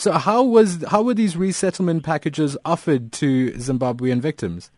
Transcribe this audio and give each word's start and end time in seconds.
So 0.00 0.12
how 0.12 0.42
was 0.42 0.82
how 0.88 1.02
were 1.02 1.12
these 1.12 1.36
resettlement 1.36 2.04
packages 2.04 2.56
offered 2.64 3.12
to 3.20 3.52
Zimbabwean 3.52 4.20
victims? 4.20 4.70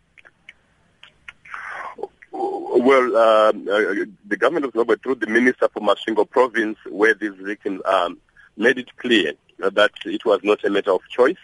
Well, 2.33 3.17
uh, 3.17 3.51
uh, 3.51 4.05
the 4.27 4.37
government 4.37 4.65
of 4.65 4.73
Zimbabwe, 4.73 4.97
through 5.01 5.15
the 5.15 5.29
Minister 5.29 5.69
for 5.69 5.81
Masvingo 5.81 6.29
province, 6.29 6.77
where 6.89 7.15
these 7.15 7.37
victims 7.37 7.83
um, 7.85 8.19
made 8.57 8.79
it 8.79 8.97
clear 8.97 9.35
that 9.59 9.93
it 10.05 10.25
was 10.25 10.41
not 10.43 10.65
a 10.65 10.71
matter 10.71 10.91
of 10.91 11.03
choice, 11.09 11.37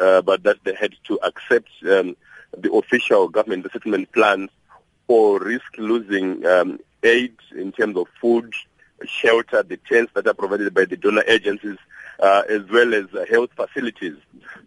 uh, 0.00 0.22
but 0.22 0.42
that 0.42 0.56
they 0.64 0.74
had 0.74 0.96
to 1.04 1.20
accept 1.22 1.68
um, 1.88 2.16
the 2.58 2.72
official 2.72 3.28
government 3.28 3.64
settlement 3.72 4.10
plans 4.10 4.50
or 5.06 5.38
risk 5.38 5.78
losing 5.78 6.44
um, 6.46 6.80
aid 7.04 7.36
in 7.54 7.70
terms 7.70 7.96
of 7.96 8.08
food, 8.20 8.52
shelter, 9.04 9.62
the 9.62 9.76
tents 9.76 10.10
that 10.16 10.26
are 10.26 10.34
provided 10.34 10.74
by 10.74 10.84
the 10.84 10.96
donor 10.96 11.22
agencies, 11.28 11.78
uh, 12.20 12.42
as 12.48 12.62
well 12.70 12.94
as 12.94 13.06
health 13.28 13.50
facilities. 13.56 14.16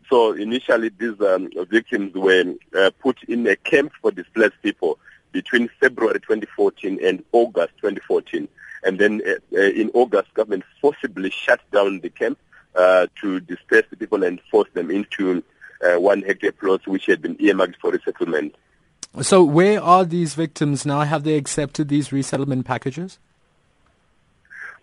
So 0.09 0.33
initially 0.33 0.89
these 0.89 1.19
um, 1.21 1.49
victims 1.69 2.13
were 2.15 2.55
uh, 2.75 2.91
put 2.99 3.21
in 3.23 3.47
a 3.47 3.55
camp 3.55 3.93
for 4.01 4.11
displaced 4.11 4.61
people 4.61 4.99
between 5.31 5.69
February 5.79 6.19
2014 6.19 6.99
and 7.03 7.23
August 7.31 7.73
2014. 7.77 8.47
And 8.83 8.99
then 8.99 9.21
uh, 9.25 9.57
uh, 9.57 9.61
in 9.61 9.89
August, 9.93 10.33
government 10.33 10.63
forcibly 10.81 11.29
shut 11.29 11.59
down 11.71 11.99
the 12.01 12.09
camp 12.09 12.37
uh, 12.75 13.07
to 13.21 13.39
disperse 13.39 13.85
the 13.89 13.97
people 13.97 14.23
and 14.23 14.41
force 14.51 14.69
them 14.73 14.91
into 14.91 15.43
uh, 15.83 15.99
one 15.99 16.21
hectare 16.21 16.51
plots 16.51 16.87
which 16.87 17.05
had 17.05 17.21
been 17.21 17.35
earmarked 17.39 17.77
for 17.79 17.91
resettlement. 17.91 18.55
So 19.21 19.43
where 19.43 19.81
are 19.81 20.05
these 20.05 20.33
victims 20.33 20.85
now? 20.85 21.01
Have 21.01 21.23
they 21.23 21.35
accepted 21.35 21.87
these 21.87 22.11
resettlement 22.11 22.65
packages? 22.65 23.19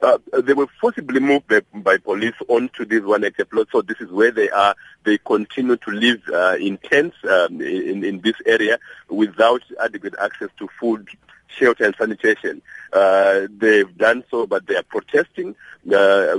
Uh, 0.03 0.19
they 0.43 0.55
were 0.55 0.67
forcibly 0.81 1.21
moved 1.21 1.47
by, 1.49 1.61
by, 1.75 1.99
police 1.99 2.35
onto 2.49 2.87
this 2.87 3.03
one 3.03 3.25
plot. 3.51 3.69
So 3.71 3.83
this 3.83 4.01
is 4.01 4.11
where 4.11 4.31
they 4.31 4.49
are. 4.49 4.75
They 5.05 5.19
continue 5.19 5.77
to 5.77 5.91
live 5.91 6.23
uh, 6.33 6.57
in 6.59 6.79
tents 6.79 7.17
um, 7.25 7.61
in, 7.61 8.03
in 8.03 8.21
this 8.23 8.37
area 8.47 8.79
without 9.09 9.63
adequate 9.83 10.15
access 10.19 10.49
to 10.59 10.69
food, 10.81 11.07
shelter, 11.49 11.85
and 11.85 11.95
sanitation. 11.99 12.63
Uh, 12.93 13.47
they've 13.51 13.95
done 13.99 14.25
so, 14.31 14.47
but 14.47 14.67
they 14.67 14.77
are 14.77 14.83
protesting. 14.85 15.55
Uh, 15.91 15.95
uh, 15.95 16.39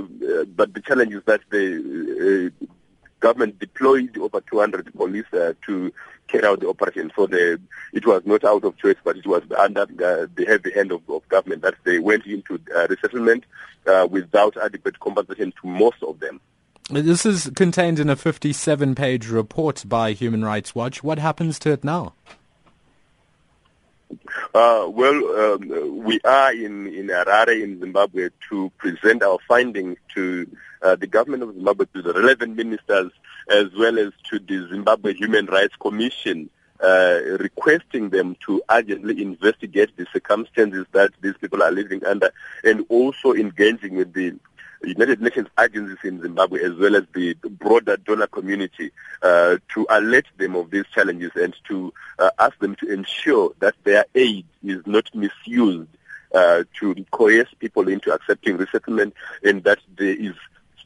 but 0.56 0.74
the 0.74 0.82
challenge 0.84 1.14
is 1.14 1.22
that 1.26 1.40
the 1.50 2.52
uh, 2.60 2.66
government 3.20 3.60
deployed 3.60 4.18
over 4.18 4.40
200 4.40 4.92
police 4.94 5.26
to 5.66 5.92
carry 6.32 6.46
out 6.46 6.60
the 6.60 6.68
operation. 6.68 7.12
So 7.14 7.26
the, 7.26 7.60
it 7.92 8.06
was 8.06 8.22
not 8.24 8.42
out 8.44 8.64
of 8.64 8.76
choice, 8.78 8.96
but 9.04 9.16
it 9.16 9.26
was 9.26 9.42
under 9.58 9.82
uh, 9.82 10.26
the 10.34 10.44
heavy 10.46 10.72
hand 10.72 10.90
of, 10.90 11.02
of, 11.08 11.28
government 11.28 11.62
that 11.62 11.74
they 11.84 11.98
went 11.98 12.26
into 12.26 12.58
uh, 12.74 12.86
resettlement 12.88 13.44
uh, 13.86 14.08
without 14.10 14.56
adequate 14.56 14.98
compensation 14.98 15.52
to 15.60 15.68
most 15.68 16.02
of 16.02 16.18
them. 16.20 16.40
This 16.90 17.24
is 17.24 17.50
contained 17.54 18.00
in 18.00 18.10
a 18.10 18.16
57-page 18.16 19.28
report 19.28 19.84
by 19.86 20.12
Human 20.12 20.44
Rights 20.44 20.74
Watch. 20.74 21.04
What 21.04 21.18
happens 21.18 21.58
to 21.60 21.70
it 21.70 21.84
now? 21.84 22.14
Uh, 24.54 24.86
well, 24.86 25.54
um, 25.54 26.04
we 26.04 26.20
are 26.24 26.52
in, 26.52 26.86
in 26.88 27.06
Harare 27.06 27.62
in 27.62 27.80
Zimbabwe 27.80 28.28
to 28.50 28.70
present 28.76 29.22
our 29.22 29.38
findings 29.48 29.96
to 30.14 30.46
uh, 30.82 30.94
the 30.94 31.06
government 31.06 31.42
of 31.42 31.54
Zimbabwe, 31.54 31.86
to 31.94 32.02
the 32.02 32.12
relevant 32.12 32.54
ministers, 32.54 33.12
as 33.48 33.68
well 33.78 33.98
as 33.98 34.12
to 34.28 34.38
the 34.38 34.68
Zimbabwe 34.68 35.14
Human 35.14 35.46
Rights 35.46 35.74
Commission, 35.80 36.50
uh, 36.82 37.20
requesting 37.40 38.10
them 38.10 38.36
to 38.44 38.62
urgently 38.70 39.22
investigate 39.22 39.96
the 39.96 40.06
circumstances 40.12 40.84
that 40.92 41.12
these 41.22 41.36
people 41.40 41.62
are 41.62 41.72
living 41.72 42.04
under 42.04 42.30
and 42.62 42.84
also 42.90 43.32
engaging 43.32 43.96
with 43.96 44.12
the 44.12 44.34
United 44.84 45.20
Nations 45.20 45.48
agencies 45.60 45.98
in 46.04 46.20
Zimbabwe 46.20 46.62
as 46.62 46.74
well 46.74 46.96
as 46.96 47.04
the 47.14 47.34
broader 47.34 47.96
donor 47.96 48.26
community 48.26 48.90
uh, 49.22 49.56
to 49.74 49.86
alert 49.90 50.26
them 50.38 50.56
of 50.56 50.70
these 50.70 50.84
challenges 50.94 51.30
and 51.34 51.54
to 51.68 51.92
uh, 52.18 52.30
ask 52.38 52.58
them 52.58 52.74
to 52.76 52.92
ensure 52.92 53.52
that 53.60 53.74
their 53.84 54.04
aid 54.14 54.44
is 54.64 54.80
not 54.86 55.08
misused 55.14 55.88
uh, 56.34 56.64
to 56.78 56.94
coerce 57.10 57.48
people 57.58 57.88
into 57.88 58.12
accepting 58.12 58.56
resettlement 58.56 59.14
and 59.42 59.64
that 59.64 59.78
there 59.96 60.14
is 60.14 60.34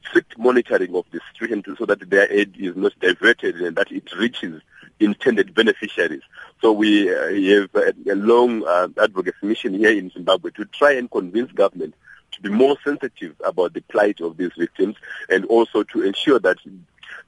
strict 0.07 0.37
monitoring 0.37 0.95
of 0.95 1.05
the 1.11 1.19
situation 1.31 1.63
so 1.77 1.85
that 1.85 2.09
their 2.09 2.31
aid 2.31 2.55
is 2.57 2.75
not 2.75 2.93
diverted 2.99 3.55
and 3.55 3.75
that 3.75 3.91
it 3.91 4.13
reaches 4.15 4.61
intended 4.99 5.53
beneficiaries. 5.53 6.23
So 6.61 6.71
we 6.71 7.13
uh, 7.13 7.61
have 7.61 7.69
a, 7.75 8.11
a 8.11 8.15
long 8.15 8.65
uh, 8.65 8.87
advocacy 9.01 9.37
mission 9.43 9.73
here 9.73 9.91
in 9.91 10.09
Zimbabwe 10.09 10.51
to 10.51 10.65
try 10.65 10.93
and 10.93 11.09
convince 11.09 11.51
government 11.51 11.93
to 12.37 12.41
be 12.41 12.49
more 12.49 12.77
sensitive 12.83 13.35
about 13.45 13.73
the 13.73 13.81
plight 13.81 14.21
of 14.21 14.37
these 14.37 14.51
victims 14.57 14.95
and 15.29 15.45
also 15.45 15.83
to 15.83 16.03
ensure 16.03 16.39
that 16.39 16.57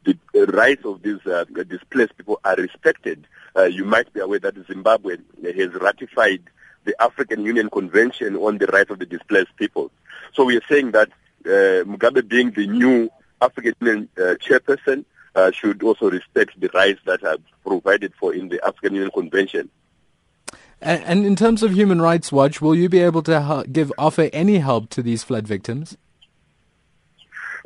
the 0.06 0.18
rights 0.48 0.86
of 0.86 1.02
these 1.02 1.26
uh, 1.26 1.46
displaced 1.68 2.18
people 2.18 2.40
are 2.44 2.56
respected. 2.56 3.28
Uh, 3.56 3.64
you 3.64 3.84
might 3.86 4.12
be 4.14 4.20
aware 4.20 4.40
that 4.40 4.56
Zimbabwe 4.68 5.18
has 5.44 5.74
ratified 5.74 6.42
the 6.86 6.96
African 7.02 7.44
Union 7.44 7.70
Convention 7.70 8.36
on 8.36 8.58
the 8.58 8.68
Rights 8.68 8.92
of 8.92 9.00
the 9.00 9.06
Displaced 9.06 9.56
People. 9.58 9.92
So 10.34 10.46
we 10.46 10.58
are 10.58 10.64
saying 10.70 10.92
that 10.92 11.10
uh, 11.46 11.84
Mugabe 11.86 12.28
being 12.28 12.52
the 12.52 12.68
new 12.68 13.10
African 13.42 13.74
Union 13.82 14.10
uh, 14.18 14.36
chairperson 14.36 15.06
uh, 15.36 15.52
should 15.52 15.82
also 15.84 16.10
respect 16.10 16.60
the 16.60 16.70
rights 16.74 17.00
that 17.06 17.24
are 17.24 17.38
provided 17.66 18.14
for 18.20 18.34
in 18.34 18.50
the 18.50 18.64
African 18.66 18.96
Union 18.96 19.12
Convention. 19.12 19.70
And 20.82 21.26
in 21.26 21.36
terms 21.36 21.62
of 21.62 21.74
Human 21.74 22.02
Rights 22.02 22.32
Watch, 22.32 22.62
will 22.62 22.76
you 22.76 22.88
be 22.88 23.00
able 23.00 23.22
to 23.24 23.66
give 23.70 23.92
offer 23.98 24.30
any 24.32 24.60
help 24.60 24.90
to 24.92 25.02
these 25.02 25.24
flood 25.24 25.46
victims? 25.46 25.98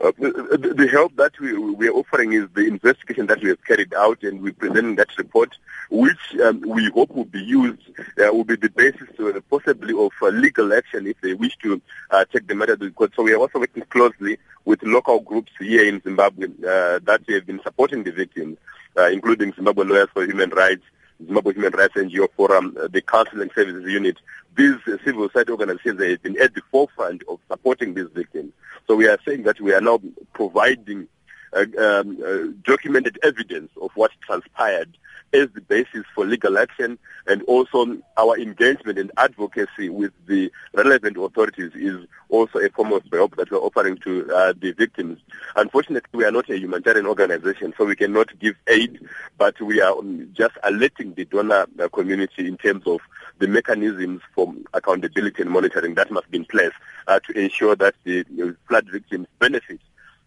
Uh, 0.03 0.11
the, 0.17 0.73
the, 0.75 0.87
help 0.87 1.15
that 1.15 1.39
we, 1.39 1.53
we, 1.53 1.87
are 1.87 1.93
offering 1.93 2.33
is 2.33 2.49
the 2.55 2.65
investigation 2.65 3.27
that 3.27 3.41
we 3.41 3.49
have 3.49 3.63
carried 3.63 3.93
out 3.93 4.21
and 4.23 4.41
we 4.41 4.51
present 4.51 4.97
that 4.97 5.15
report, 5.17 5.55
which 5.91 6.35
um, 6.43 6.59
we 6.61 6.89
hope 6.89 7.11
will 7.11 7.25
be 7.25 7.41
used, 7.41 7.79
uh, 7.99 8.33
will 8.33 8.43
be 8.43 8.55
the 8.55 8.69
basis 8.69 9.07
uh, 9.19 9.39
possibly 9.49 9.93
of 9.93 10.11
uh, 10.21 10.27
legal 10.27 10.73
action 10.73 11.05
if 11.05 11.15
they 11.21 11.33
wish 11.35 11.55
to 11.57 11.79
uh, 12.09 12.25
take 12.33 12.47
the 12.47 12.55
matter 12.55 12.75
to 12.75 12.91
court. 12.91 13.13
So 13.15 13.23
we 13.23 13.33
are 13.33 13.37
also 13.37 13.59
working 13.59 13.83
closely 13.91 14.39
with 14.65 14.81
local 14.83 15.19
groups 15.19 15.51
here 15.59 15.87
in 15.87 16.01
Zimbabwe 16.01 16.47
uh, 16.47 16.99
that 17.03 17.21
have 17.29 17.45
been 17.45 17.61
supporting 17.63 18.03
the 18.03 18.11
victims, 18.11 18.57
including 18.97 19.53
Zimbabwe 19.53 19.85
Lawyers 19.85 20.09
for 20.11 20.25
Human 20.25 20.49
Rights, 20.49 20.83
Zimbabwe 21.25 21.53
Human 21.53 21.73
Rights 21.73 21.95
NGO 21.95 22.27
Forum, 22.35 22.77
the 22.91 23.01
Counseling 23.01 23.49
Services 23.55 23.89
Unit. 23.89 24.17
These 24.55 24.75
civil 25.03 25.27
society 25.29 25.51
organizations 25.51 26.01
have 26.01 26.21
been 26.21 26.39
at 26.41 26.53
the 26.53 26.61
forefront 26.71 27.23
of 27.27 27.39
supporting 27.49 27.93
these 27.93 28.09
victims. 28.13 28.53
So 28.87 28.95
we 28.95 29.07
are 29.07 29.17
saying 29.25 29.43
that 29.43 29.59
we 29.59 29.73
are 29.73 29.81
now 29.81 29.99
providing 30.33 31.07
uh, 31.53 31.65
um, 31.79 32.17
uh, 32.25 32.51
documented 32.63 33.19
evidence 33.23 33.71
of 33.81 33.91
what 33.95 34.11
transpired 34.21 34.97
as 35.33 35.49
the 35.53 35.61
basis 35.61 36.03
for 36.13 36.25
legal 36.25 36.57
action 36.57 36.97
and 37.27 37.41
also 37.43 37.97
our 38.17 38.37
engagement 38.37 38.99
and 38.99 39.11
advocacy 39.17 39.89
with 39.89 40.11
the 40.27 40.51
relevant 40.73 41.17
authorities 41.17 41.71
is 41.75 42.05
also 42.29 42.59
a 42.59 42.69
form 42.69 42.93
of 42.93 43.03
help 43.11 43.35
that 43.35 43.49
we're 43.51 43.57
offering 43.57 43.97
to 43.97 44.31
uh, 44.33 44.53
the 44.59 44.71
victims. 44.71 45.19
Unfortunately, 45.55 46.09
we 46.13 46.25
are 46.25 46.31
not 46.31 46.49
a 46.49 46.57
humanitarian 46.57 47.05
organization, 47.05 47.73
so 47.77 47.85
we 47.85 47.95
cannot 47.95 48.27
give 48.39 48.55
aid, 48.67 48.99
but 49.37 49.59
we 49.61 49.81
are 49.81 49.95
just 50.33 50.55
alerting 50.63 51.13
the 51.13 51.25
donor 51.25 51.65
uh, 51.79 51.87
community 51.89 52.47
in 52.47 52.57
terms 52.57 52.83
of 52.85 52.99
the 53.39 53.47
mechanisms 53.47 54.21
for 54.35 54.53
accountability 54.73 55.41
and 55.41 55.51
monitoring 55.51 55.95
that 55.95 56.11
must 56.11 56.29
be 56.29 56.37
in 56.37 56.45
place 56.45 56.71
uh, 57.07 57.19
to 57.19 57.37
ensure 57.37 57.75
that 57.75 57.95
the 58.03 58.23
flood 58.67 58.87
victims 58.91 59.27
benefit 59.39 59.79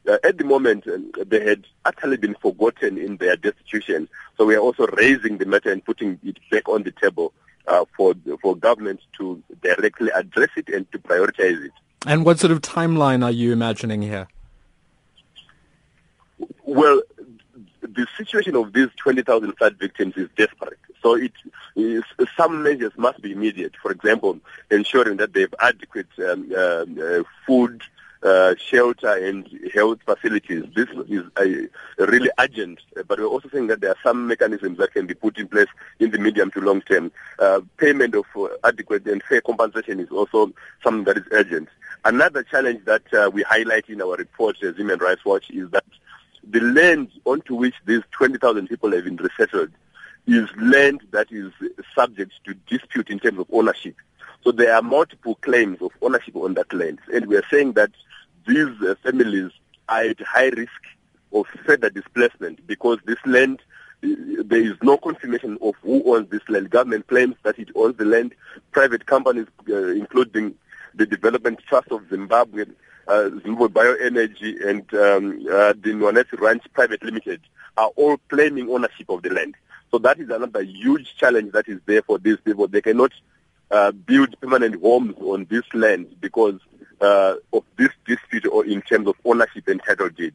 uh, 0.09 0.19
at 0.25 0.39
the 0.39 0.45
moment, 0.45 0.87
uh, 0.87 0.99
they 1.27 1.45
had 1.45 1.65
utterly 1.85 2.17
been 2.17 2.35
forgotten 2.35 2.99
in 2.99 3.17
their 3.17 3.37
destitution. 3.37 4.09
So 4.37 4.45
we 4.45 4.55
are 4.55 4.61
also 4.61 4.87
raising 4.89 5.39
the 5.39 5.47
matter 5.47 5.71
and 5.71 5.85
putting 5.85 6.19
it 6.23 6.39
back 6.51 6.69
on 6.69 6.83
the 6.83 6.93
table 6.93 7.33
uh, 7.67 7.85
for 7.97 8.15
for 8.41 8.57
government 8.57 9.01
to 9.19 9.43
directly 9.63 10.11
address 10.15 10.51
it 10.57 10.69
and 10.69 10.91
to 10.93 10.99
prioritize 10.99 11.65
it. 11.65 11.73
And 12.07 12.25
what 12.25 12.39
sort 12.39 12.53
of 12.53 12.61
timeline 12.61 13.25
are 13.25 13.31
you 13.31 13.53
imagining 13.53 14.03
here? 14.03 14.29
Well, 16.65 17.03
the 17.81 18.07
situation 18.17 18.57
of 18.57 18.73
these 18.73 18.89
20,000 18.97 19.53
flood 19.57 19.77
victims 19.79 20.17
is 20.17 20.29
desperate. 20.37 20.79
So 21.03 21.15
it 21.15 21.33
is, 21.75 22.03
some 22.37 22.63
measures 22.63 22.93
must 22.97 23.21
be 23.23 23.33
immediate. 23.33 23.75
For 23.81 23.91
example, 23.91 24.39
ensuring 24.71 25.17
that 25.19 25.33
they 25.33 25.43
have 25.43 25.55
adequate 25.61 26.09
um, 26.19 26.51
uh, 26.55 26.85
uh, 27.03 27.23
food, 27.47 27.83
uh, 28.23 28.55
shelter 28.59 29.13
and 29.25 29.49
health 29.75 29.99
facilities. 30.05 30.65
This 30.75 30.89
is 31.09 31.25
a, 31.39 31.69
really 32.05 32.31
urgent, 32.39 32.81
but 33.07 33.19
we're 33.19 33.27
also 33.27 33.49
saying 33.49 33.67
that 33.69 33.81
there 33.81 33.91
are 33.91 33.99
some 34.03 34.27
mechanisms 34.27 34.79
that 34.79 34.93
can 34.93 35.07
be 35.07 35.15
put 35.15 35.39
in 35.39 35.49
place 35.49 35.69
in 35.99 36.11
the 36.11 36.19
medium 36.19 36.51
to 36.53 36.61
long 36.61 36.81
term. 36.83 37.13
Uh, 37.39 37.61
payment 37.77 38.15
of 38.15 38.25
uh, 38.37 38.49
adequate 38.65 39.07
and 39.07 39.23
fair 39.23 39.41
compensation 39.41 40.01
is 40.01 40.11
also 40.11 40.53
something 40.83 41.05
that 41.05 41.19
is 41.19 41.25
urgent. 41.33 41.69
Another 42.05 42.43
challenge 42.43 42.85
that 42.85 43.03
uh, 43.13 43.31
we 43.33 43.43
highlight 43.43 43.89
in 43.89 44.01
our 44.01 44.17
report 44.17 44.63
as 44.63 44.77
Human 44.77 44.99
Rights 44.99 45.25
Watch 45.25 45.51
is 45.51 45.71
that 45.71 45.85
the 46.49 46.61
land 46.61 47.11
onto 47.25 47.55
which 47.55 47.75
these 47.85 48.03
20,000 48.13 48.69
people 48.69 48.93
have 48.93 49.05
been 49.05 49.17
resettled 49.17 49.71
is 50.27 50.49
land 50.57 51.03
that 51.11 51.31
is 51.31 51.53
subject 51.95 52.33
to 52.45 52.55
dispute 52.69 53.11
in 53.11 53.19
terms 53.19 53.39
of 53.39 53.47
ownership. 53.53 53.97
So 54.45 54.53
there 54.53 54.75
are 54.75 54.83
multiple 54.83 55.37
claims 55.37 55.81
of 55.81 55.91
ownership 56.03 56.37
on 56.37 56.55
that 56.55 56.73
land. 56.73 57.01
And 57.13 57.27
we 57.27 57.37
are 57.37 57.45
saying 57.51 57.73
that 57.73 57.91
these 58.47 58.69
uh, 58.83 58.95
families 59.03 59.51
are 59.89 60.03
at 60.03 60.21
high 60.21 60.49
risk 60.49 60.71
of 61.33 61.47
further 61.65 61.91
displacement 61.91 62.67
because 62.67 62.99
this 63.05 63.19
land 63.25 63.61
there 64.03 64.63
is 64.63 64.75
no 64.83 64.97
confirmation 64.99 65.59
of 65.63 65.75
who 65.83 66.15
owns 66.15 66.29
this 66.31 66.47
land. 66.49 66.71
Government 66.71 67.07
claims 67.07 67.35
that 67.43 67.59
it 67.59 67.71
owns 67.75 67.97
the 67.97 68.05
land. 68.05 68.35
Private 68.73 69.07
companies, 69.07 69.47
uh, 69.69 69.89
including 69.89 70.55
the 70.95 71.07
Development 71.07 71.59
Trust 71.67 71.91
of 71.91 72.09
Zimbabwe, 72.09 72.67
uh, 73.09 73.31
Zimbabwe 73.43 73.69
Bioenergy, 73.69 74.67
and 74.67 74.83
um, 74.95 75.47
uh, 75.51 75.73
the 75.73 75.93
Nuanetsi 75.95 76.39
Ranch 76.39 76.63
Private 76.73 77.03
Limited, 77.03 77.41
are 77.77 77.91
all 77.97 78.19
claiming 78.29 78.71
ownership 78.71 79.09
of 79.09 79.23
the 79.23 79.31
land. 79.31 79.55
So 79.91 79.99
that 79.99 80.19
is 80.19 80.31
another 80.31 80.63
huge 80.63 81.17
challenge 81.17 81.53
that 81.53 81.69
is 81.69 81.81
there 81.87 82.03
for 82.03 82.19
these 82.19 82.39
people. 82.45 82.69
They 82.69 82.83
cannot 82.83 83.13
uh, 83.71 83.93
build 83.93 84.39
permanent 84.41 84.81
homes 84.81 85.15
on 85.21 85.47
this 85.51 85.65
land 85.75 86.15
because 86.21 86.59
uh, 87.01 87.35
of 87.53 87.65
this 87.77 87.91
dispute 88.07 88.47
or 88.47 88.65
in 88.65 88.83
terms 88.83 89.09
of 89.09 89.17
ownership 89.25 89.69
and 89.69 89.83
title 89.85 90.09
deed. 90.09 90.35